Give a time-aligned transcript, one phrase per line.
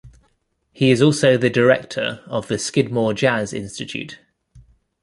[0.73, 4.17] He is also the Director of the Skidmore Jazz Institute.